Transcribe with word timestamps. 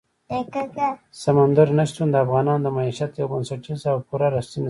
سمندر 1.23 1.67
نه 1.77 1.83
شتون 1.89 2.07
د 2.11 2.15
افغانانو 2.25 2.63
د 2.65 2.67
معیشت 2.77 3.11
یوه 3.15 3.29
بنسټیزه 3.31 3.87
او 3.93 3.99
پوره 4.07 4.27
رښتینې 4.35 4.41
سرچینه 4.51 4.59
ده. 4.59 4.59